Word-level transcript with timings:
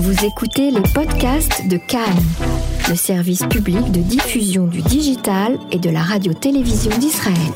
Vous 0.00 0.24
écoutez 0.24 0.70
les 0.70 0.82
podcasts 0.94 1.68
de 1.68 1.76
Cannes, 1.76 2.22
le 2.88 2.94
service 2.94 3.44
public 3.46 3.90
de 3.90 3.98
diffusion 3.98 4.68
du 4.68 4.80
digital 4.80 5.58
et 5.72 5.78
de 5.80 5.90
la 5.90 6.02
radio-télévision 6.02 6.96
d'Israël. 6.98 7.52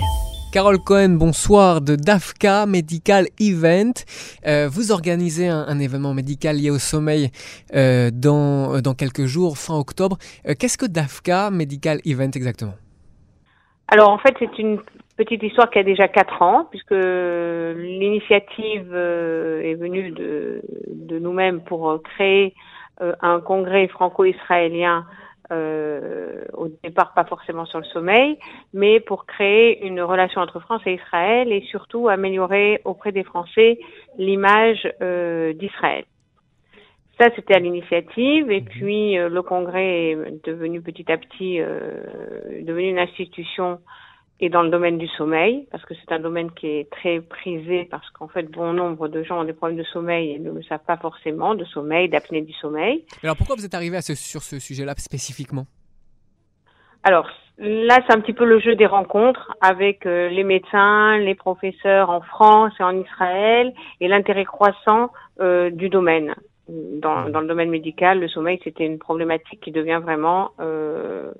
Carole 0.53 0.81
Cohen, 0.81 1.11
bonsoir 1.11 1.81
de 1.81 1.95
DAFCA 1.95 2.67
Medical 2.67 3.29
Event. 3.39 3.93
Euh, 4.45 4.69
vous 4.69 4.91
organisez 4.91 5.47
un, 5.47 5.79
événement 5.79 6.15
médical 6.15 6.57
lié 6.57 6.71
au 6.71 6.81
sommeil 6.81 7.31
euh, 7.77 8.11
dans, 8.13 8.81
dans 8.81 8.95
quelques 8.95 9.27
jours, 9.27 9.57
fin 9.57 9.79
octobre. 9.79 10.19
Euh, 10.49 10.55
qu'est-ce 10.59 10.77
que 10.77 10.87
DAFCA 10.87 11.53
Medical 11.53 12.01
Event 12.05 12.33
exactement? 12.35 12.75
Alors 13.87 14.11
en 14.11 14.19
fait, 14.19 14.35
c'est 14.41 14.59
une 14.59 14.81
petite 15.17 15.43
histoire 15.43 15.71
qui 15.71 15.79
a 15.79 15.83
déjà 15.83 16.09
quatre 16.09 16.43
ans, 16.43 16.67
puisque 16.71 16.93
l'initiative 16.93 18.95
est 18.95 19.75
venue 19.75 20.11
de, 20.11 20.63
de 20.89 21.19
nous-mêmes 21.19 21.63
pour 21.63 22.03
créer 22.03 22.55
un 22.99 23.41
congrès 23.41 23.89
franco-israélien 23.89 25.07
euh, 25.53 26.45
au 26.55 26.69
départ 26.83 27.13
pas 27.13 27.25
forcément 27.25 27.67
sur 27.67 27.79
le 27.79 27.85
sommeil, 27.85 28.39
mais 28.73 29.01
pour 29.01 29.27
créer 29.27 29.85
une 29.85 30.01
relation 30.01 30.41
entre 30.41 30.61
France 30.61 30.81
et 30.87 30.95
Israël 30.95 31.53
et 31.53 31.61
surtout 31.63 32.09
améliorer 32.09 32.81
auprès 32.85 33.13
des 33.13 33.25
Français 33.25 33.79
l'image 34.17 34.91
euh, 35.03 35.53
d'Israël. 35.53 36.05
Ça, 37.21 37.29
c'était 37.37 37.55
à 37.55 37.59
l'initiative, 37.59 38.51
et 38.51 38.61
mhm. 38.61 38.67
puis 38.67 39.19
euh, 39.19 39.29
le 39.29 39.43
congrès 39.43 40.13
est 40.13 40.47
devenu 40.47 40.81
petit 40.81 41.11
à 41.13 41.19
petit 41.19 41.59
devenu 41.59 42.89
une 42.89 42.99
institution 42.99 43.81
et 44.41 44.49
dans 44.49 44.63
le 44.63 44.71
domaine 44.71 44.99
du 44.99 45.07
sommeil, 45.09 45.69
parce 45.71 45.85
que 45.85 45.95
c'est 45.95 46.13
un 46.13 46.19
domaine 46.19 46.51
qui 46.51 46.67
est 46.67 46.91
très 46.91 47.21
prisé, 47.21 47.87
parce 47.91 48.09
qu'en 48.11 48.29
fait, 48.29 48.51
bon 48.51 48.73
nombre 48.73 49.09
de 49.09 49.23
gens 49.23 49.41
ont 49.41 49.45
des 49.45 49.53
problèmes 49.53 49.79
de 49.79 49.85
sommeil 49.85 50.33
et 50.33 50.39
ne 50.39 50.51
le 50.51 50.63
savent 50.65 50.85
pas 50.85 50.97
forcément, 50.97 51.55
de 51.55 51.65
sommeil, 51.65 52.09
d'apnée 52.09 52.43
du 52.43 52.53
sommeil. 52.55 53.05
Alors 53.23 53.37
pourquoi 53.37 53.55
vous 53.57 53.65
êtes 53.65 53.75
arrivé 53.75 53.97
à 53.97 54.03
ce, 54.03 54.15
sur 54.15 54.43
ce 54.43 54.59
sujet-là 54.59 54.95
spécifiquement? 54.97 55.67
Alors 57.05 57.29
là, 57.59 57.99
c'est 58.07 58.15
un 58.15 58.21
petit 58.21 58.33
peu 58.33 58.45
le 58.45 58.59
jeu 58.59 58.75
des 58.75 58.87
rencontres 58.87 59.53
avec 59.61 60.07
euh, 60.07 60.29
les 60.29 60.45
médecins, 60.45 61.19
les 61.19 61.35
professeurs 61.35 62.11
en 62.11 62.21
France 62.21 62.73
et 62.81 62.83
en 62.83 62.99
Israël, 63.01 63.73
et 64.01 64.09
l'intérêt 64.09 64.45
croissant 64.45 65.11
euh, 65.41 65.71
du 65.71 65.89
domaine. 65.89 66.35
Dans, 66.69 67.29
dans, 67.29 67.41
le 67.41 67.49
domaine 67.49 67.71
médical, 67.71 68.21
le 68.21 68.29
sommeil, 68.29 68.61
c'était 68.65 68.87
une 68.87 68.99
problématique 68.99 69.61
qui 69.61 69.73
devient 69.73 70.01
vraiment 70.03 70.53
euh, 70.61 71.33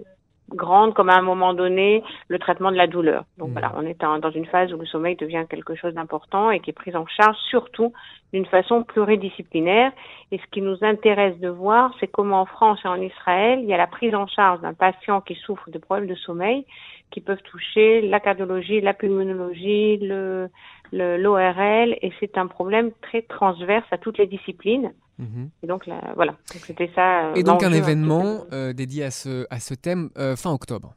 grande 0.55 0.95
comme 0.95 1.09
à 1.09 1.17
un 1.17 1.23
moment 1.23 1.55
donné 1.55 2.03
le 2.29 2.39
traitement 2.39 2.71
de 2.71 2.77
la 2.77 2.87
douleur. 2.87 3.25
Donc 3.39 3.51
mmh. 3.51 3.53
voilà, 3.53 3.73
on 3.77 3.87
est 3.87 4.01
dans 4.01 4.31
une 4.31 4.47
phase 4.47 4.73
où 4.73 4.79
le 4.79 4.87
sommeil 4.87 5.17
devient 5.17 5.45
quelque 5.49 5.75
chose 5.75 5.95
d'important 5.95 6.51
et 6.51 6.61
qui 6.61 6.71
est 6.71 6.75
pris 6.75 6.95
en 6.95 7.07
charge 7.07 7.37
surtout 7.51 7.93
d'une 8.33 8.47
façon 8.47 8.83
pluridisciplinaire. 8.83 9.93
Et 10.31 10.39
ce 10.39 10.47
qui 10.51 10.63
nous 10.63 10.79
intéresse 10.83 11.39
de 11.39 11.49
voir, 11.49 11.95
c'est 12.01 12.09
comment 12.09 12.41
en 12.41 12.47
France 12.47 12.81
et 12.85 12.89
en 12.89 13.01
Israël, 13.01 13.61
il 13.63 13.69
y 13.69 13.75
a 13.75 13.77
la 13.77 13.87
prise 13.87 14.15
en 14.15 14.27
charge 14.27 14.61
d'un 14.61 14.75
patient 14.75 15.21
qui 15.21 15.35
souffre 15.35 15.71
de 15.71 15.79
problèmes 15.79 16.09
de 16.09 16.15
sommeil 16.15 16.65
qui 17.13 17.21
peuvent 17.21 17.43
toucher 17.43 18.01
la 18.01 18.19
cardiologie, 18.19 18.81
la 18.81 18.95
pulmonologie, 18.95 19.99
le, 19.99 20.49
l'ORL, 20.93 21.97
et 22.01 22.13
c'est 22.19 22.39
un 22.39 22.47
problème 22.47 22.91
très 23.03 23.23
transverse 23.23 23.87
à 23.93 23.99
toutes 23.99 24.19
les 24.19 24.27
disciplines. 24.27 24.93
Mhm. 25.19 25.51
Et 25.63 25.67
donc 25.67 25.89
voilà, 26.17 26.35
c'était 26.47 26.91
ça. 26.95 27.27
Euh, 27.27 27.35
et 27.35 27.43
donc 27.43 27.63
un 27.63 27.73
événement 27.73 28.45
euh, 28.53 28.73
dédié 28.73 29.05
à 29.05 29.11
ce, 29.11 29.47
à 29.51 29.61
ce 29.61 29.75
thème 29.75 30.11
euh, 30.19 30.37
fin 30.37 30.53
octobre. 30.53 30.95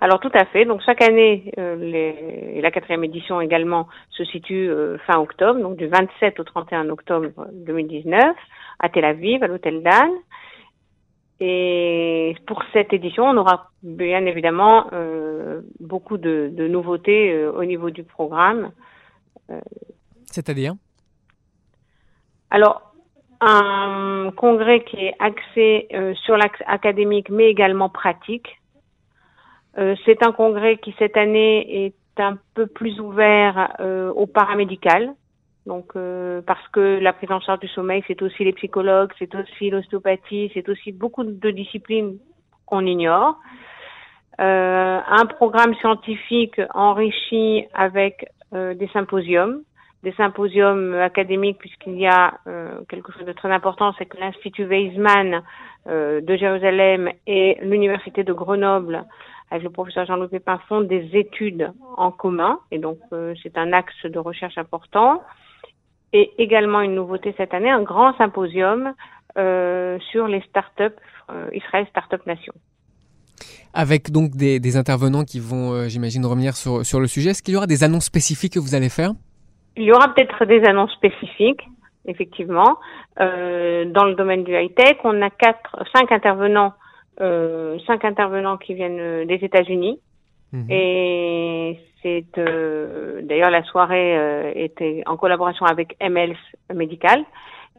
Alors 0.00 0.18
tout 0.18 0.30
à 0.34 0.44
fait. 0.46 0.64
Donc 0.64 0.80
chaque 0.84 1.02
année, 1.02 1.52
les, 1.56 2.54
et 2.54 2.60
la 2.60 2.70
quatrième 2.70 3.04
édition 3.04 3.40
également 3.40 3.86
se 4.10 4.24
situe 4.24 4.70
fin 5.06 5.18
octobre, 5.18 5.60
donc 5.60 5.76
du 5.76 5.86
27 5.88 6.40
au 6.40 6.44
31 6.44 6.88
octobre 6.88 7.28
2019 7.52 8.34
à 8.78 8.88
Tel 8.88 9.04
Aviv, 9.04 9.42
à 9.42 9.46
l'hôtel 9.46 9.82
Dan. 9.82 10.10
Et 11.38 12.34
pour 12.46 12.62
cette 12.72 12.94
édition, 12.94 13.24
on 13.24 13.36
aura 13.36 13.70
bien 13.82 14.24
évidemment 14.24 14.86
beaucoup 15.80 16.16
de, 16.16 16.50
de 16.50 16.66
nouveautés 16.66 17.46
au 17.46 17.64
niveau 17.64 17.90
du 17.90 18.02
programme. 18.02 18.72
C'est-à-dire? 20.30 20.74
Alors, 22.50 22.90
un 23.40 24.30
congrès 24.36 24.84
qui 24.84 24.96
est 24.96 25.14
axé 25.18 25.88
euh, 25.94 26.14
sur 26.14 26.36
l'axe 26.36 26.60
académique 26.66 27.30
mais 27.30 27.48
également 27.48 27.88
pratique. 27.88 28.60
Euh, 29.78 29.94
c'est 30.04 30.22
un 30.22 30.32
congrès 30.32 30.76
qui 30.76 30.94
cette 30.98 31.16
année 31.16 31.86
est 31.86 32.20
un 32.20 32.36
peu 32.54 32.66
plus 32.66 33.00
ouvert 33.00 33.74
euh, 33.80 34.12
au 34.12 34.26
paramédical. 34.26 35.14
Donc 35.66 35.92
parce 36.46 36.66
que 36.72 36.98
la 37.00 37.12
prise 37.12 37.30
en 37.30 37.38
charge 37.38 37.60
du 37.60 37.68
sommeil, 37.68 38.02
c'est 38.08 38.20
aussi 38.22 38.44
les 38.44 38.54
psychologues, 38.54 39.12
c'est 39.18 39.32
aussi 39.34 39.68
l'ostéopathie, 39.68 40.50
c'est 40.54 40.68
aussi 40.68 40.90
beaucoup 40.90 41.22
de 41.22 41.50
disciplines 41.50 42.16
qu'on 42.64 42.86
ignore. 42.86 43.38
un 44.38 45.26
programme 45.26 45.74
scientifique 45.74 46.60
enrichi 46.74 47.66
avec 47.74 48.26
des 48.52 48.88
symposiums 48.94 49.62
des 50.02 50.12
symposiums 50.12 50.94
académiques 50.94 51.58
puisqu'il 51.58 51.98
y 51.98 52.06
a 52.06 52.34
euh, 52.46 52.80
quelque 52.88 53.12
chose 53.12 53.26
de 53.26 53.32
très 53.32 53.50
important, 53.50 53.92
c'est 53.98 54.06
que 54.06 54.16
l'Institut 54.16 54.64
Weizmann 54.64 55.42
euh, 55.86 56.20
de 56.20 56.36
Jérusalem 56.36 57.10
et 57.26 57.58
l'Université 57.62 58.24
de 58.24 58.32
Grenoble, 58.32 59.04
avec 59.50 59.62
le 59.62 59.70
professeur 59.70 60.06
Jean-Louis 60.06 60.28
Pépin, 60.28 60.58
font 60.68 60.80
des 60.80 61.10
études 61.12 61.72
en 61.96 62.10
commun 62.12 62.60
et 62.70 62.78
donc 62.78 62.98
euh, 63.12 63.34
c'est 63.42 63.58
un 63.58 63.72
axe 63.72 64.04
de 64.04 64.18
recherche 64.18 64.56
important. 64.56 65.22
Et 66.12 66.32
également 66.38 66.80
une 66.80 66.96
nouveauté 66.96 67.34
cette 67.36 67.54
année, 67.54 67.70
un 67.70 67.82
grand 67.82 68.16
symposium 68.16 68.94
sur 69.36 70.26
les 70.26 70.40
startups, 70.48 70.98
Israël 71.52 71.86
Startup 71.88 72.26
Nation 72.26 72.52
avec 73.72 74.10
donc 74.10 74.34
des, 74.34 74.76
intervenants 74.76 75.22
qui 75.22 75.38
vont, 75.38 75.88
j'imagine, 75.88 76.26
revenir 76.26 76.56
sur, 76.56 76.84
sur 76.84 76.98
le 76.98 77.06
sujet. 77.06 77.30
Est-ce 77.30 77.44
qu'il 77.44 77.54
y 77.54 77.56
aura 77.56 77.68
des 77.68 77.84
annonces 77.84 78.06
spécifiques 78.06 78.54
que 78.54 78.58
vous 78.58 78.74
allez 78.74 78.88
faire? 78.88 79.12
Il 79.80 79.86
y 79.86 79.92
aura 79.92 80.14
peut-être 80.14 80.44
des 80.44 80.62
annonces 80.64 80.92
spécifiques, 80.92 81.62
effectivement. 82.06 82.78
Euh, 83.20 83.86
dans 83.86 84.04
le 84.04 84.14
domaine 84.14 84.44
du 84.44 84.54
high-tech, 84.54 84.98
on 85.04 85.20
a 85.22 85.30
quatre, 85.30 85.84
cinq 85.94 86.12
intervenants, 86.12 86.74
euh, 87.20 87.78
cinq 87.86 88.04
intervenants 88.04 88.56
qui 88.56 88.74
viennent 88.74 89.26
des 89.26 89.38
États-Unis. 89.42 90.00
Mhm. 90.52 90.66
Et 90.70 91.80
c'est 92.02 92.38
euh, 92.38 93.20
d'ailleurs 93.22 93.50
la 93.50 93.62
soirée 93.64 94.16
euh, 94.16 94.52
était 94.54 95.02
en 95.06 95.16
collaboration 95.16 95.66
avec 95.66 95.96
MLs 96.00 96.36
Medical. 96.74 97.24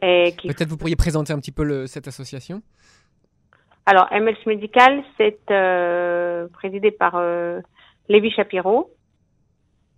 Qui... 0.00 0.48
Peut-être 0.48 0.68
vous 0.68 0.76
pourriez 0.76 0.96
présenter 0.96 1.32
un 1.32 1.38
petit 1.38 1.52
peu 1.52 1.62
le, 1.62 1.86
cette 1.86 2.08
association. 2.08 2.60
Alors 3.86 4.08
MLs 4.12 4.36
Medical, 4.46 5.04
c'est 5.16 5.38
euh, 5.50 6.48
présidé 6.52 6.90
par 6.90 7.22
Lévi 8.08 8.30
Shapiro, 8.30 8.90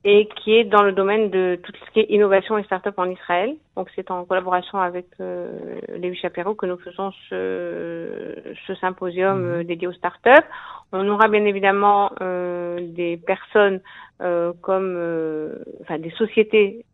et 0.04 0.28
qui 0.36 0.54
est 0.54 0.64
dans 0.64 0.82
le 0.82 0.92
domaine 0.92 1.30
de 1.30 1.58
tout 1.62 1.72
ce 1.72 1.90
qui 1.92 2.00
est 2.00 2.10
innovation 2.10 2.58
et 2.58 2.62
start-up 2.64 2.94
en 2.98 3.08
Israël. 3.08 3.56
Donc 3.74 3.88
c'est 3.96 4.10
en 4.10 4.24
collaboration 4.26 4.78
avec 4.78 5.06
euh, 5.20 5.78
Lévi 5.96 6.20
que 6.20 6.66
nous 6.66 6.76
faisons 6.76 7.10
ce, 7.30 8.34
ce 8.66 8.74
symposium 8.74 9.38
mhm. 9.38 9.50
euh, 9.52 9.64
dédié 9.64 9.88
aux 9.88 9.92
start-up. 9.92 10.44
On 10.92 11.08
aura 11.08 11.28
bien 11.28 11.44
évidemment 11.46 12.12
euh, 12.20 12.78
des 12.80 13.16
personnes 13.16 13.80
euh, 14.20 14.52
comme, 14.60 14.94
euh, 14.96 15.64
enfin 15.80 15.98
des 15.98 16.10
sociétés 16.10 16.84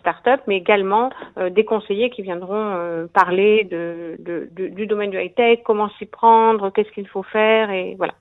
start-up, 0.00 0.40
mais 0.48 0.56
également 0.56 1.10
des 1.50 1.64
conseillers 1.64 2.10
qui 2.10 2.22
viendront 2.22 3.06
parler 3.12 3.62
de, 3.62 4.16
de, 4.18 4.48
de, 4.50 4.66
du 4.66 4.88
domaine 4.88 5.10
du 5.10 5.20
high-tech, 5.20 5.60
comment 5.64 5.88
s'y 5.90 6.06
prendre, 6.06 6.70
qu'est-ce 6.70 6.90
qu'il 6.90 7.06
faut 7.06 7.22
faire, 7.22 7.70
et 7.70 7.94
voilà 7.96 8.14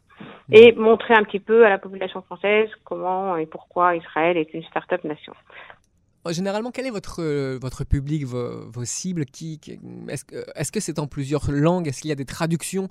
et 0.52 0.74
montrer 0.74 1.14
un 1.14 1.24
petit 1.24 1.40
peu 1.40 1.66
à 1.66 1.70
la 1.70 1.78
population 1.78 2.22
française 2.22 2.70
comment 2.84 3.36
et 3.38 3.46
pourquoi 3.46 3.96
Israël 3.96 4.38
est 4.38 4.54
une 4.54 4.64
start-up 4.64 5.04
nation. 5.04 5.34
Oh, 6.28 6.32
généralement, 6.32 6.72
quel 6.72 6.88
est 6.88 6.92
votre, 6.92 7.22
euh, 7.22 7.60
votre 7.62 7.84
public, 7.84 8.26
vos, 8.26 8.68
vos 8.74 8.84
cibles 8.84 9.26
qui, 9.26 9.60
Est-ce 10.10 10.72
que 10.72 10.80
c'est 10.80 10.98
en 10.98 11.06
plusieurs 11.06 11.52
langues? 11.52 11.88
Est-ce 11.88 12.02
qu'il 12.02 12.10
y 12.10 12.14
a 12.14 12.16
des 12.16 12.26
traductions 12.26 12.88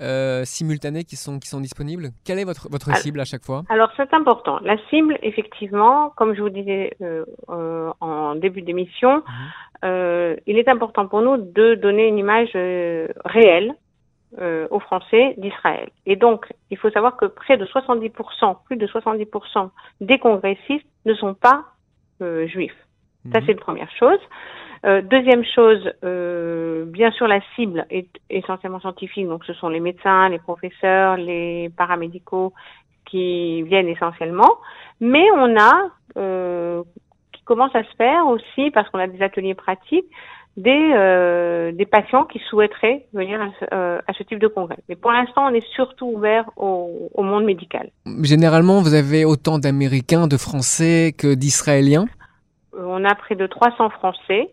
euh, 0.00 0.44
simultanées 0.44 1.02
qui 1.02 1.16
sont, 1.16 1.40
qui 1.40 1.48
sont 1.48 1.60
disponibles? 1.60 2.10
Quelle 2.24 2.38
est 2.38 2.44
votre, 2.44 2.68
votre 2.70 2.94
cible 2.98 3.18
à 3.18 3.24
chaque 3.24 3.42
fois? 3.42 3.64
Alors, 3.70 3.90
c'est 3.96 4.14
important. 4.14 4.60
La 4.62 4.76
cible, 4.88 5.18
effectivement, 5.22 6.10
comme 6.10 6.36
je 6.36 6.42
vous 6.42 6.48
disais 6.48 6.96
euh, 7.02 7.24
euh 7.48 7.90
en 8.00 8.36
début 8.36 8.62
d'émission, 8.62 9.16
mhm. 9.82 10.36
il 10.46 10.56
est 10.56 10.68
important 10.68 11.08
pour 11.08 11.22
nous 11.22 11.38
de 11.38 11.74
donner 11.74 12.06
une 12.06 12.18
image 12.18 12.50
réelle 13.24 13.74
euh, 14.38 14.66
aux 14.70 14.80
Français 14.80 15.34
d'Israël. 15.38 15.88
Et 16.04 16.16
donc, 16.16 16.46
il 16.70 16.76
faut 16.76 16.90
savoir 16.90 17.16
que 17.16 17.26
près 17.26 17.56
de 17.56 17.64
70%, 17.64 18.56
plus 18.64 18.76
de 18.76 18.86
70% 18.86 19.70
des 20.00 20.18
congressistes 20.18 20.86
ne 21.04 21.14
sont 21.14 21.34
pas 21.34 21.64
euh, 22.22 22.46
juifs. 22.46 22.76
Ça, 23.32 23.40
mhm. 23.40 23.46
c'est 23.46 23.52
une 23.52 23.58
première 23.58 23.90
chose. 23.98 24.18
Euh, 24.84 25.02
deuxième 25.02 25.44
chose, 25.44 25.90
euh, 26.04 26.84
bien 26.86 27.10
sûr, 27.10 27.26
la 27.26 27.40
cible 27.54 27.86
est 27.90 28.08
essentiellement 28.30 28.80
scientifique, 28.80 29.26
donc 29.26 29.44
ce 29.44 29.54
sont 29.54 29.68
les 29.68 29.80
médecins, 29.80 30.28
les 30.28 30.38
professeurs, 30.38 31.16
les 31.16 31.70
paramédicaux 31.76 32.52
qui 33.06 33.62
viennent 33.62 33.88
essentiellement, 33.88 34.58
mais 35.00 35.24
on 35.34 35.56
a 35.58 35.90
commence 37.46 37.74
à 37.74 37.84
se 37.84 37.94
faire 37.96 38.26
aussi, 38.26 38.70
parce 38.72 38.90
qu'on 38.90 38.98
a 38.98 39.06
des 39.06 39.22
ateliers 39.22 39.54
pratiques, 39.54 40.10
des, 40.56 40.92
euh, 40.94 41.72
des 41.72 41.86
patients 41.86 42.24
qui 42.24 42.38
souhaiteraient 42.48 43.06
venir 43.12 43.40
à 43.40 43.48
ce, 43.60 43.64
euh, 43.74 43.98
à 44.06 44.12
ce, 44.14 44.22
type 44.22 44.38
de 44.38 44.48
congrès. 44.48 44.78
Mais 44.88 44.96
pour 44.96 45.12
l'instant, 45.12 45.46
on 45.46 45.54
est 45.54 45.66
surtout 45.74 46.06
ouvert 46.06 46.48
au, 46.56 47.10
au, 47.12 47.22
monde 47.22 47.44
médical. 47.44 47.90
Généralement, 48.22 48.80
vous 48.80 48.94
avez 48.94 49.24
autant 49.24 49.58
d'Américains, 49.58 50.26
de 50.26 50.36
Français 50.36 51.14
que 51.16 51.34
d'Israéliens? 51.34 52.06
On 52.78 53.04
a 53.04 53.14
près 53.14 53.34
de 53.34 53.46
300 53.46 53.90
Français 53.90 54.50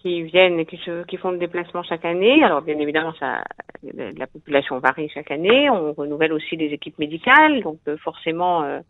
qui 0.00 0.22
viennent 0.22 0.58
et 0.58 0.66
qui, 0.66 0.78
font 1.16 1.30
le 1.30 1.38
déplacement 1.38 1.82
chaque 1.82 2.04
année. 2.04 2.42
Alors 2.44 2.62
bien 2.62 2.78
évidemment, 2.78 3.12
ça, 3.18 3.42
la 3.82 4.26
population 4.26 4.78
varie 4.78 5.10
chaque 5.12 5.30
année. 5.30 5.68
On 5.70 5.92
renouvelle 5.92 6.32
aussi 6.32 6.56
des 6.56 6.66
équipes 6.66 6.98
médicales, 6.98 7.62
donc 7.62 7.78
euh, 7.88 7.96
forcément, 7.98 8.62
euh, 8.62 8.80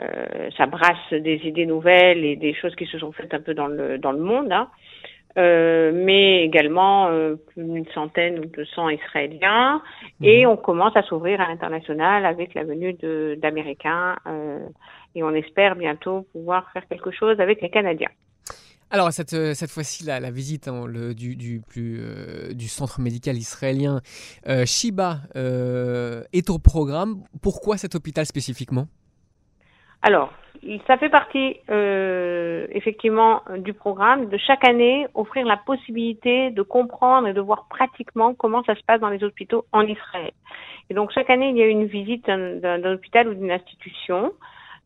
euh, 0.00 0.50
ça 0.56 0.66
brasse 0.66 1.12
des 1.12 1.40
idées 1.44 1.66
nouvelles 1.66 2.24
et 2.24 2.36
des 2.36 2.54
choses 2.54 2.74
qui 2.76 2.86
se 2.86 2.98
sont 2.98 3.12
faites 3.12 3.34
un 3.34 3.40
peu 3.40 3.54
dans 3.54 3.66
le 3.66 3.98
dans 3.98 4.12
le 4.12 4.20
monde. 4.20 4.52
Hein. 4.52 4.68
Euh, 5.38 5.92
mais 5.94 6.42
également 6.42 7.06
euh, 7.08 7.36
plus 7.36 7.62
d'une 7.62 7.86
centaine 7.94 8.40
ou 8.40 8.46
200 8.46 8.88
Israéliens. 8.90 9.80
Et 10.20 10.44
mhm. 10.44 10.52
on 10.52 10.56
commence 10.56 10.96
à 10.96 11.02
s'ouvrir 11.02 11.40
à 11.40 11.48
l'international 11.48 12.26
avec 12.26 12.54
la 12.54 12.64
venue 12.64 12.94
d'Américains. 13.36 14.16
Euh, 14.26 14.58
et 15.14 15.22
on 15.22 15.34
espère 15.34 15.76
bientôt 15.76 16.26
pouvoir 16.32 16.70
faire 16.72 16.86
quelque 16.88 17.10
chose 17.10 17.38
avec 17.40 17.60
les 17.62 17.70
Canadiens. 17.70 18.10
Alors 18.92 19.12
cette, 19.12 19.54
cette 19.54 19.70
fois-ci, 19.70 20.04
la, 20.04 20.18
la 20.18 20.32
visite 20.32 20.66
hein, 20.66 20.84
le, 20.86 21.14
du, 21.14 21.36
du, 21.36 21.60
plus, 21.60 22.00
euh, 22.00 22.52
du 22.52 22.66
centre 22.66 23.00
médical 23.00 23.36
israélien 23.36 24.00
euh, 24.48 24.66
Shiba 24.66 25.20
euh, 25.36 26.24
est 26.32 26.50
au 26.50 26.58
programme. 26.58 27.22
Pourquoi 27.40 27.78
cet 27.78 27.94
hôpital 27.94 28.26
spécifiquement? 28.26 28.88
Alors, 30.02 30.32
ça 30.86 30.96
fait 30.98 31.08
partie 31.08 31.56
effectivement 32.74 33.42
du 33.58 33.72
programme 33.72 34.28
de 34.28 34.36
chaque 34.38 34.66
année 34.68 35.06
offrir 35.14 35.46
la 35.46 35.56
possibilité 35.56 36.50
de 36.50 36.62
comprendre 36.62 37.28
et 37.28 37.32
de 37.32 37.40
voir 37.40 37.66
pratiquement 37.68 38.34
comment 38.34 38.62
ça 38.64 38.74
se 38.74 38.82
passe 38.82 39.00
dans 39.00 39.08
les 39.08 39.24
hôpitaux 39.24 39.64
en 39.72 39.82
Israël. 39.82 40.32
Et 40.90 40.94
donc 40.94 41.12
chaque 41.12 41.30
année, 41.30 41.50
il 41.50 41.56
y 41.56 41.62
a 41.62 41.66
une 41.66 41.86
visite 41.86 42.26
d'un 42.26 42.92
hôpital 42.92 43.28
ou 43.28 43.34
d'une 43.34 43.52
institution. 43.52 44.32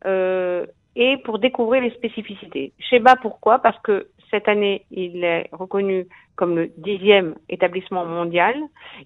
Euh, 0.05 0.65
et 0.95 1.17
pour 1.17 1.39
découvrir 1.39 1.81
les 1.81 1.91
spécificités. 1.91 2.71
Sheba, 2.79 3.15
pourquoi 3.17 3.59
Parce 3.59 3.77
que 3.79 4.07
cette 4.31 4.47
année, 4.47 4.85
il 4.91 5.23
est 5.23 5.49
reconnu 5.51 6.07
comme 6.35 6.55
le 6.55 6.71
dixième 6.77 7.35
établissement 7.49 8.05
mondial 8.05 8.55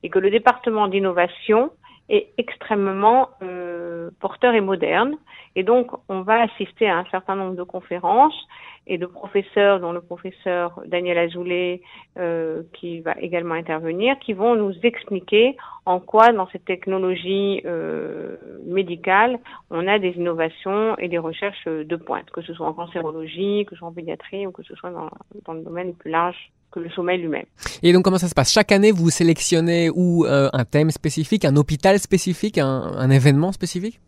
et 0.04 0.10
que 0.10 0.20
le 0.20 0.30
département 0.30 0.88
d'innovation 0.88 1.72
est 2.10 2.30
extrêmement 2.38 3.30
euh, 3.44 4.10
porteur 4.20 4.54
et 4.54 4.62
moderne. 4.62 5.16
Et 5.56 5.64
donc, 5.64 5.92
on 6.10 6.22
va 6.22 6.42
assister 6.42 6.90
à 6.90 6.98
un 6.98 7.06
certain 7.06 7.36
nombre 7.36 7.56
de 7.56 7.64
conférences 7.64 8.48
et 8.88 8.98
de 8.98 9.06
professeurs, 9.06 9.80
dont 9.80 9.92
le 9.92 10.02
professeur 10.02 10.82
Daniel 10.88 11.18
Azoulay, 11.18 11.82
euh, 12.18 12.64
qui 12.74 13.02
va 13.02 13.14
également 13.20 13.54
intervenir, 13.54 14.18
qui 14.20 14.34
vont 14.34 14.56
nous 14.56 14.74
expliquer 14.84 15.56
en 15.86 16.00
quoi, 16.00 16.32
dans 16.32 16.48
cette 16.48 16.66
technologie 16.66 17.62
euh, 17.66 18.38
médicale, 18.66 19.40
on 19.70 19.88
a 19.88 20.00
des 20.00 20.12
innovations 20.12 20.98
et 20.98 21.08
des 21.08 21.20
recherches 21.20 21.66
de 21.66 21.96
pointe, 21.96 22.30
que 22.32 22.42
ce 22.42 22.54
soit 22.54 22.68
en 22.68 22.74
cancérologie, 22.74 23.66
que 23.66 23.76
ce 23.76 23.80
soit 23.80 23.88
en 23.88 23.94
pédiatrie 23.94 24.48
ou 24.48 24.52
que 24.52 24.64
ce 24.64 24.76
soit 24.76 24.92
dans, 24.92 25.10
dans 25.46 25.54
le 25.54 25.62
domaine 25.62 25.94
plus 25.94 26.12
large 26.12 26.52
que 26.72 26.80
le 26.80 26.90
sommeil 26.90 27.20
lui-même. 27.20 27.46
Et 27.84 27.94
donc 27.94 28.04
comment 28.04 28.18
ça 28.18 28.28
se 28.28 28.36
passe? 28.36 28.54
Chaque 28.54 28.72
année, 28.72 28.92
vous 28.92 29.10
sélectionnez 29.10 29.90
ou 29.90 30.26
euh, 30.26 30.50
un 30.54 30.66
thème 30.66 30.92
spécifique, 30.92 31.46
un 31.46 31.56
hôpital 31.56 32.00
spécifique, 32.00 32.58
un, 32.58 32.66
un 32.66 33.10
événement 33.10 33.52
spécifique? 33.52 34.00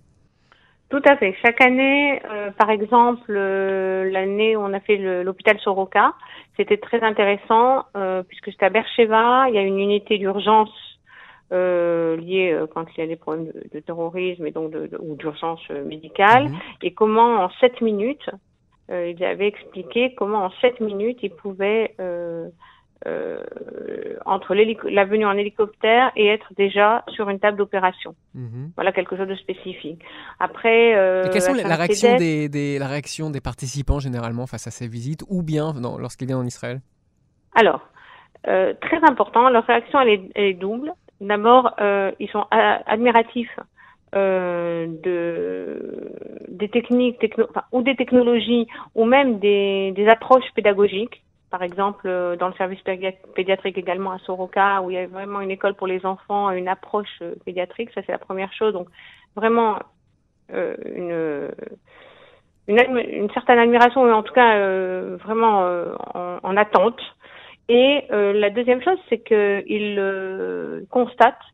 Tout 0.91 1.01
à 1.05 1.15
fait. 1.15 1.33
Chaque 1.41 1.61
année, 1.61 2.21
euh, 2.29 2.51
par 2.51 2.69
exemple, 2.69 3.31
euh, 3.31 4.11
l'année 4.11 4.57
où 4.57 4.59
on 4.59 4.73
a 4.73 4.81
fait 4.81 4.97
l'hôpital 5.23 5.57
Soroka, 5.61 6.13
c'était 6.57 6.75
très 6.75 7.01
intéressant 7.01 7.85
euh, 7.95 8.23
puisque 8.23 8.51
c'était 8.51 8.65
à 8.65 8.69
Bercheva, 8.69 9.45
il 9.47 9.55
y 9.55 9.57
a 9.57 9.61
une 9.61 9.79
unité 9.79 10.17
d'urgence 10.17 10.69
liée 11.53 12.57
quand 12.73 12.85
il 12.95 13.01
y 13.01 13.03
a 13.03 13.07
des 13.07 13.17
problèmes 13.17 13.47
de, 13.47 13.63
de 13.73 13.79
terrorisme 13.81 14.45
et 14.45 14.51
donc 14.51 14.71
de, 14.71 14.87
de, 14.87 14.97
ou 15.01 15.15
d'urgence 15.15 15.59
médicale, 15.85 16.45
mhm. 16.45 16.59
et 16.81 16.93
comment 16.93 17.43
en 17.43 17.49
sept 17.59 17.81
minutes, 17.81 18.29
ils 18.91 19.23
avaient 19.23 19.47
expliqué 19.47 20.13
comment 20.15 20.45
en 20.45 20.51
sept 20.61 20.79
minutes 20.79 21.19
ils 21.21 21.31
pouvaient 21.31 21.95
euh, 23.07 23.43
entre 24.25 24.53
la 24.53 25.05
venue 25.05 25.25
en 25.25 25.35
hélicoptère 25.35 26.11
et 26.15 26.27
être 26.27 26.53
déjà 26.55 27.03
sur 27.09 27.29
une 27.29 27.39
table 27.39 27.57
d'opération. 27.57 28.13
Mhm. 28.35 28.71
Voilà 28.75 28.91
quelque 28.91 29.17
chose 29.17 29.27
de 29.27 29.35
spécifique. 29.35 30.03
Après, 30.39 30.95
euh, 30.95 31.23
quelle 31.33 31.59
est 31.59 31.67
la 31.67 31.75
réaction 31.75 32.17
des, 32.17 32.47
des, 32.47 32.77
la 32.77 32.87
réaction 32.87 33.31
des 33.31 33.41
participants 33.41 33.99
généralement 33.99 34.45
face 34.45 34.67
à 34.67 34.71
ces 34.71 34.87
visites 34.87 35.23
ou 35.29 35.41
bien 35.41 35.73
lorsqu'ils 35.99 36.27
viennent 36.27 36.39
en 36.39 36.45
Israël? 36.45 36.81
Alors, 37.55 37.81
euh, 38.47 38.73
très 38.81 38.97
important, 38.97 39.49
leur 39.49 39.65
réaction 39.65 39.99
elle 40.01 40.09
est, 40.09 40.21
elle 40.35 40.43
est 40.45 40.53
double. 40.53 40.93
D'abord, 41.21 41.73
euh, 41.79 42.11
ils 42.19 42.29
sont 42.29 42.45
admiratifs 42.51 43.59
euh, 44.15 44.87
de 45.03 46.11
des 46.49 46.69
techniques 46.69 47.17
ou 47.71 47.81
des 47.81 47.95
technologies 47.95 48.67
ou 48.95 49.05
même 49.05 49.39
des, 49.39 49.93
des 49.95 50.07
approches 50.07 50.51
pédagogiques 50.53 51.23
par 51.51 51.61
exemple, 51.61 52.07
euh, 52.07 52.37
dans 52.37 52.47
le 52.47 52.53
service 52.53 52.79
pédiatrique 53.35 53.77
également 53.77 54.11
à 54.13 54.19
Soroka, 54.19 54.81
où 54.81 54.89
il 54.89 54.95
y 54.95 54.97
a 54.97 55.05
vraiment 55.05 55.41
une 55.41 55.51
école 55.51 55.75
pour 55.75 55.85
les 55.85 56.03
enfants, 56.05 56.49
une 56.51 56.69
approche 56.69 57.19
euh, 57.21 57.35
pédiatrique, 57.45 57.91
ça 57.93 58.01
c'est 58.05 58.13
la 58.13 58.17
première 58.17 58.53
chose. 58.53 58.73
Donc 58.73 58.87
vraiment 59.35 59.77
euh, 60.53 60.75
une, 60.95 61.51
une, 62.67 62.97
une, 62.97 63.29
certaine 63.31 63.59
admiration, 63.59 64.05
mais 64.05 64.13
en 64.13 64.23
tout 64.23 64.33
cas 64.33 64.57
vraiment 65.17 65.59
en, 66.15 66.39
en, 66.41 66.57
attente. 66.57 66.99
Et 67.67 68.05
la 68.09 68.49
deuxième 68.49 68.81
chose, 68.81 68.97
c'est 69.09 69.19
qu'ils 69.19 70.85
constatent 70.89 71.45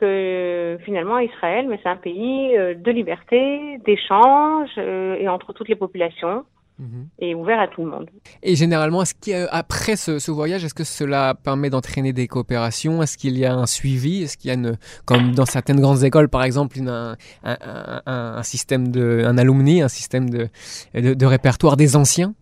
que 0.00 0.78
finalement 0.84 1.18
Israël, 1.18 1.66
mais 1.68 1.78
c'est 1.82 1.88
un 1.88 1.96
pays 1.96 2.56
de 2.56 2.90
liberté, 2.90 3.78
d'échange 3.84 4.70
et 4.78 5.28
entre 5.28 5.52
toutes 5.52 5.68
les 5.68 5.76
populations. 5.76 6.44
Mhm. 6.80 7.08
et 7.18 7.34
ouvert 7.34 7.60
à 7.60 7.68
tout 7.68 7.84
le 7.84 7.90
monde. 7.90 8.08
Et 8.42 8.56
généralement, 8.56 9.02
est-ce 9.02 9.14
qu'après 9.14 9.96
ce, 9.96 10.18
ce, 10.18 10.30
voyage, 10.30 10.64
est-ce 10.64 10.72
que 10.72 10.84
cela 10.84 11.34
permet 11.34 11.68
d'entraîner 11.68 12.14
des 12.14 12.26
coopérations? 12.26 13.02
Est-ce 13.02 13.18
qu'il 13.18 13.36
y 13.36 13.44
a 13.44 13.52
un 13.52 13.66
suivi? 13.66 14.22
Est-ce 14.22 14.38
qu'il 14.38 14.48
y 14.48 14.50
a, 14.50 14.54
une, 14.54 14.78
comme 15.04 15.32
dans 15.32 15.44
certaines 15.44 15.78
grandes 15.78 16.02
écoles, 16.04 16.30
par 16.30 16.42
exemple, 16.42 16.78
une, 16.78 16.88
un, 16.88 17.16
un, 17.44 18.02
un, 18.06 18.42
système 18.42 18.88
de, 18.88 19.22
un 19.26 19.36
alumni, 19.36 19.82
un 19.82 19.88
système 19.88 20.30
de, 20.30 20.48
de, 20.94 21.12
de 21.12 21.26
répertoire 21.26 21.76
des 21.76 21.96
anciens? 21.96 22.34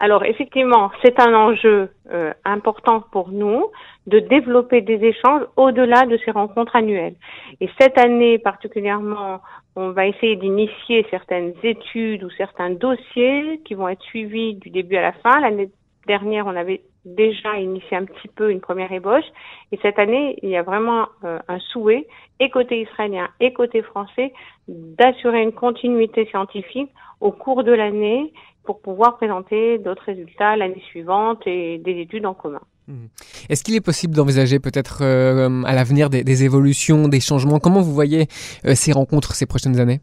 Alors 0.00 0.24
effectivement, 0.24 0.90
c'est 1.02 1.20
un 1.20 1.34
enjeu 1.34 1.90
euh, 2.10 2.32
important 2.46 3.02
pour 3.12 3.28
nous 3.28 3.66
de 4.06 4.18
développer 4.18 4.80
des 4.80 4.94
échanges 5.04 5.42
au-delà 5.56 6.06
de 6.06 6.18
ces 6.24 6.30
rencontres 6.30 6.74
annuelles. 6.74 7.16
Et 7.60 7.68
cette 7.78 7.98
année 7.98 8.38
particulièrement, 8.38 9.40
on 9.76 9.90
va 9.90 10.06
essayer 10.06 10.36
d'initier 10.36 11.06
certaines 11.10 11.52
études 11.62 12.24
ou 12.24 12.30
certains 12.30 12.70
dossiers 12.70 13.60
qui 13.66 13.74
vont 13.74 13.88
être 13.88 14.02
suivis 14.02 14.54
du 14.54 14.70
début 14.70 14.96
à 14.96 15.02
la 15.02 15.12
fin. 15.12 15.38
L'année 15.38 15.70
dernière, 16.06 16.46
on 16.46 16.56
avait 16.56 16.80
déjà 17.04 17.58
initié 17.58 17.96
un 17.96 18.04
petit 18.04 18.28
peu 18.28 18.50
une 18.50 18.60
première 18.60 18.92
ébauche. 18.92 19.24
Et 19.72 19.78
cette 19.82 19.98
année, 19.98 20.38
il 20.42 20.48
y 20.48 20.56
a 20.56 20.62
vraiment 20.62 21.08
euh, 21.24 21.38
un 21.48 21.58
souhait, 21.58 22.06
et 22.40 22.50
côté 22.50 22.80
israélien 22.80 23.28
et 23.40 23.52
côté 23.52 23.82
français, 23.82 24.32
d'assurer 24.68 25.42
une 25.42 25.52
continuité 25.52 26.26
scientifique 26.26 26.90
au 27.20 27.32
cours 27.32 27.64
de 27.64 27.72
l'année 27.72 28.32
pour 28.64 28.80
pouvoir 28.80 29.16
présenter 29.16 29.78
d'autres 29.78 30.04
résultats 30.06 30.56
l'année 30.56 30.82
suivante 30.90 31.42
et 31.46 31.78
des 31.78 32.00
études 32.00 32.26
en 32.26 32.34
commun. 32.34 32.60
Mmh. 32.88 33.06
Est-ce 33.48 33.62
qu'il 33.62 33.74
est 33.74 33.84
possible 33.84 34.14
d'envisager 34.14 34.58
peut-être 34.58 35.00
euh, 35.02 35.62
à 35.64 35.74
l'avenir 35.74 36.10
des, 36.10 36.24
des, 36.24 36.44
évolutions, 36.44 37.08
des 37.08 37.20
changements? 37.20 37.58
Comment 37.58 37.80
vous 37.80 37.94
voyez 37.94 38.26
euh, 38.64 38.74
ces 38.74 38.92
rencontres 38.92 39.34
ces 39.34 39.46
prochaines 39.46 39.78
années? 39.80 40.00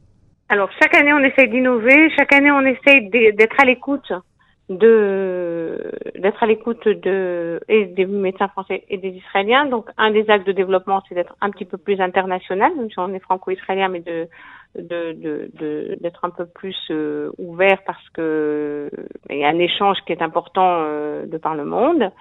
Alors 0.50 0.70
chaque 0.82 0.96
année 0.96 1.12
on 1.14 1.24
essaye 1.24 1.50
d'innover, 1.50 2.10
chaque 2.16 2.34
année 2.34 2.52
on 2.52 2.62
essaye 2.62 3.10
d'être 3.10 3.60
à 3.60 3.66
l'écoute 3.66 4.14
de 4.70 5.92
d'être 6.16 6.44
à 6.44 6.46
l'écoute 6.46 6.88
de 6.88 7.60
et 7.70 7.86
des 7.86 8.06
médecins 8.06 8.50
français 8.50 8.84
et 8.90 8.98
des 8.98 9.10
Israéliens. 9.10 9.66
Donc 9.66 9.90
un 9.98 10.12
des 10.12 10.30
actes 10.30 10.46
de 10.46 10.52
développement 10.52 11.02
c'est 11.08 11.16
d'être 11.16 11.36
un 11.42 11.52
petit 11.52 11.66
peu 11.66 11.78
plus 11.78 12.00
international, 12.02 12.76
même 12.76 12.90
si 12.90 13.00
on 13.00 13.14
est 13.14 13.20
franco-israélien, 13.20 13.88
mais 13.88 14.02
de 14.02 14.28
de 14.76 15.98
d'être 16.02 16.26
un 16.26 16.30
peu 16.30 16.46
plus 16.46 16.78
euh, 16.92 17.32
ouvert 17.38 17.80
parce 17.86 18.10
que 18.10 18.90
il 19.30 19.38
y 19.38 19.46
a 19.46 19.50
un 19.50 19.60
échange 19.60 19.98
qui 20.06 20.12
est 20.12 20.22
important 20.22 20.82
euh, 20.82 21.26
de 21.26 21.38
par 21.38 21.56
le 21.56 21.66
monde. 21.66 22.12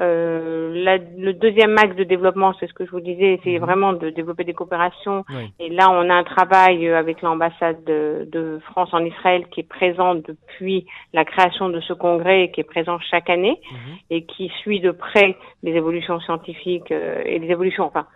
Euh, 0.00 0.72
la, 0.74 0.98
le 0.98 1.32
deuxième 1.32 1.76
axe 1.78 1.94
de 1.94 2.04
développement, 2.04 2.52
c'est 2.58 2.66
ce 2.66 2.72
que 2.72 2.84
je 2.84 2.90
vous 2.90 3.00
disais, 3.00 3.40
c'est 3.44 3.58
mhm. 3.58 3.60
vraiment 3.60 3.92
de 3.92 4.10
développer 4.10 4.44
des 4.44 4.54
coopérations. 4.54 5.24
Et 5.60 5.68
là, 5.68 5.90
on 5.90 6.10
a 6.10 6.14
un 6.14 6.24
travail 6.24 6.88
euh, 6.88 6.98
avec 6.98 7.22
l'ambassade 7.22 7.84
de, 7.84 8.28
de, 8.30 8.58
France 8.70 8.90
en 8.92 9.04
Israël 9.04 9.46
qui 9.50 9.60
est 9.60 9.68
présent 9.68 10.14
depuis 10.14 10.86
la 11.12 11.24
création 11.24 11.68
de 11.68 11.80
ce 11.80 11.92
congrès, 11.92 12.50
qui 12.52 12.60
est 12.60 12.64
présent 12.64 12.98
chaque 12.98 13.30
année 13.30 13.60
mhm. 13.70 13.96
et 14.10 14.24
qui 14.24 14.48
suit 14.60 14.80
de 14.80 14.90
près 14.90 15.36
les 15.62 15.72
évolutions 15.72 16.18
scientifiques 16.20 16.90
euh, 16.90 17.22
et 17.24 17.38
les 17.38 17.50
évolutions, 17.50 17.84
enfin, 17.84 18.06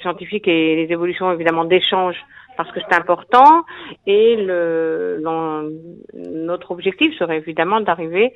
scientifiques 0.00 0.48
et 0.48 0.76
les 0.76 0.92
évolutions 0.92 1.32
évidemment 1.32 1.64
d'échange 1.64 2.16
parce 2.58 2.72
que 2.72 2.80
c'est 2.80 2.94
important. 2.94 3.64
Et 4.06 4.36
le, 4.36 5.22
notre 6.14 6.72
objectif 6.72 7.16
serait 7.16 7.38
évidemment 7.38 7.80
d'arriver 7.80 8.34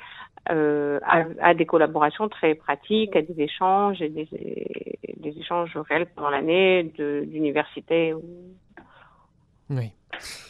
euh, 0.50 1.00
à, 1.41 1.55
des 1.55 1.67
collaborations 1.67 2.29
très 2.29 2.55
pratiques, 2.55 3.17
à 3.17 3.23
des 3.23 3.43
échanges 3.43 4.00
et 4.00 4.09
des, 4.09 4.29
des 5.17 5.38
échanges 5.38 5.76
réels 5.88 6.07
pendant 6.14 6.31
l'année 6.31 6.85
d'université 6.95 8.14
ou, 8.14 8.23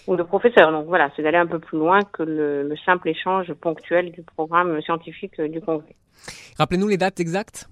ou 0.06 0.16
de 0.16 0.22
professeurs. 0.22 0.70
Donc 0.70 0.86
voilà, 0.86 1.10
c'est 1.16 1.22
d'aller 1.22 1.38
un 1.38 1.46
peu 1.46 1.58
plus 1.58 1.78
loin 1.78 2.00
que 2.02 2.22
le, 2.22 2.68
le 2.68 2.76
simple 2.84 3.08
échange 3.08 3.52
ponctuel 3.54 4.12
du 4.12 4.22
programme 4.22 4.80
scientifique 4.82 5.40
du 5.40 5.62
congrès. 5.62 5.96
Rappelez-nous 6.58 6.88
les 6.88 6.98
dates 6.98 7.20
exactes. 7.20 7.70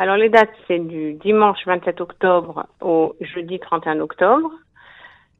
Alors 0.00 0.16
les 0.16 0.30
dates, 0.30 0.48
c'est 0.66 0.78
du 0.78 1.12
dimanche 1.12 1.58
27 1.66 2.00
octobre 2.00 2.64
au 2.80 3.14
jeudi 3.20 3.60
31 3.60 4.00
octobre. 4.00 4.50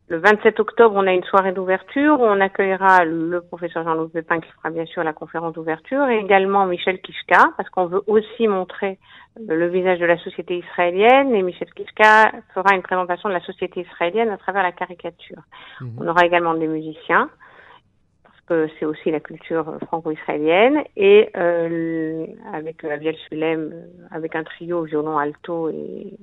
Le 0.08 0.18
27 0.18 0.60
octobre, 0.60 0.94
on 0.98 1.06
a 1.06 1.14
une 1.14 1.24
soirée 1.24 1.52
d'ouverture 1.52 2.20
où 2.20 2.24
on 2.24 2.38
accueillera 2.42 3.06
le 3.06 3.40
professeur 3.40 3.84
Jean-Louis 3.84 4.10
Pépin 4.10 4.38
qui 4.38 4.50
fera 4.50 4.68
bien 4.68 4.84
sûr 4.84 5.02
la 5.02 5.14
conférence 5.14 5.54
d'ouverture 5.54 6.06
et 6.10 6.18
également 6.18 6.66
Michel 6.66 7.00
Kishka 7.00 7.52
parce 7.56 7.70
qu'on 7.70 7.86
veut 7.86 8.02
aussi 8.06 8.48
montrer 8.48 8.98
euh, 9.38 9.54
le 9.54 9.68
visage 9.68 9.98
de 9.98 10.04
la 10.04 10.18
société 10.18 10.58
israélienne 10.58 11.34
et 11.34 11.40
Michel 11.40 11.72
Kishka 11.72 12.30
fera 12.52 12.74
une 12.74 12.82
présentation 12.82 13.30
de 13.30 13.34
la 13.34 13.40
société 13.40 13.80
israélienne 13.80 14.28
à 14.28 14.36
travers 14.36 14.62
la 14.62 14.72
caricature. 14.72 15.40
Mhm. 15.80 16.00
On 16.02 16.06
aura 16.06 16.26
également 16.26 16.52
des 16.52 16.68
musiciens 16.68 17.30
c'est 18.78 18.84
aussi 18.84 19.10
la 19.10 19.20
culture 19.20 19.78
franco-israélienne 19.86 20.82
et 20.96 21.30
euh, 21.36 22.26
avec 22.52 22.82
Aviel 22.84 23.14
Sulem 23.28 23.70
euh, 23.72 23.86
avec 24.10 24.34
un 24.34 24.42
trio 24.42 24.82
violon 24.82 25.18
alto 25.18 25.68
et, 25.68 26.16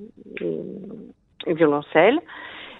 violoncelle. 1.47 2.19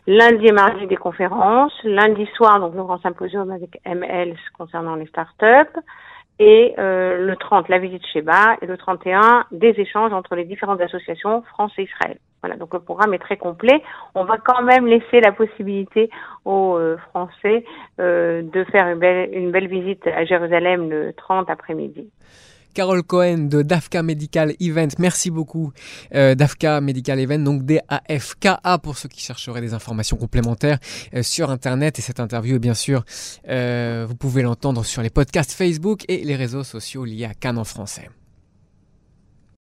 Lundi 0.06 0.48
et 0.48 0.52
mardi 0.52 0.88
des 0.88 0.98
conférences. 0.98 1.74
Lundi 1.84 2.26
soir, 2.36 2.60
donc 2.60 2.76
le 2.76 2.84
grand 2.84 3.00
symposium 3.00 3.50
avec 3.52 3.80
ML 3.86 4.36
concernant 4.58 4.96
les 4.96 5.08
startups. 5.08 5.80
Et 6.40 6.76
euh, 6.78 7.26
le 7.26 7.36
30, 7.36 7.70
la 7.70 7.80
visite 7.80 8.06
chez 8.12 8.22
Bas. 8.22 8.58
Et 8.62 8.66
le 8.66 8.78
31, 8.78 9.46
des 9.52 9.74
échanges 9.78 10.14
entre 10.14 10.36
les 10.36 10.46
différentes 10.46 10.82
associations 10.82 11.42
France 11.44 11.72
et 11.78 11.84
Israël. 11.84 12.18
Voilà, 12.48 12.58
donc 12.58 12.74
le 12.74 12.80
programme 12.80 13.14
est 13.14 13.20
très 13.20 13.36
complet. 13.36 13.84
On 14.16 14.24
va 14.24 14.38
quand 14.38 14.64
même 14.64 14.88
laisser 14.88 15.20
la 15.20 15.34
possibilité 15.34 16.10
aux 16.46 16.78
euh, 16.78 16.96
Français 17.10 17.66
euh, 18.00 18.42
de 18.42 18.64
faire 18.72 18.88
une 18.88 19.52
belle, 19.52 19.68
visite 19.68 20.08
à 20.08 20.24
Jérusalem 20.24 20.90
le 20.90 21.12
30 21.12 21.50
après-midi. 21.50 22.10
Carole 22.74 23.04
Cohen 23.04 23.50
de 23.50 23.64
DAFCA 23.64 24.02
Medical 24.02 24.54
Event. 24.62 24.88
Merci 24.98 25.30
beaucoup. 25.30 25.74
Euh, 26.16 26.36
DAFCA 26.36 26.80
Medical 26.80 27.20
Event, 27.20 27.40
donc 27.40 27.64
D-A-F-K-A 27.64 28.78
pour 28.78 28.98
ceux 28.98 29.10
qui 29.10 29.20
chercheraient 29.20 29.60
des 29.60 29.74
informations 29.74 30.16
complémentaires 30.16 30.78
euh, 31.16 31.24
sur 31.24 31.50
Internet. 31.50 32.00
Et 32.00 32.02
cette 32.02 32.22
interview, 32.22 32.60
bien 32.60 32.76
sûr, 32.76 33.04
vous 33.44 34.16
pouvez 34.16 34.42
l'entendre 34.42 34.86
sur 34.86 35.02
les 35.02 35.10
podcasts 35.10 35.52
Facebook 35.52 36.06
et 36.08 36.24
les 36.24 36.38
réseaux 36.38 36.64
sociaux 36.64 37.04
liés 37.04 37.26
à 37.26 37.34
Cannes 37.34 37.58
en 37.58 37.66
français. 37.66 38.08